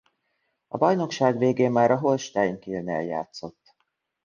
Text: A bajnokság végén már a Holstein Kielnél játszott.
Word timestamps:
A 0.67 0.77
bajnokság 0.77 1.37
végén 1.37 1.71
már 1.71 1.91
a 1.91 1.97
Holstein 1.97 2.59
Kielnél 2.59 2.99
játszott. 3.01 3.75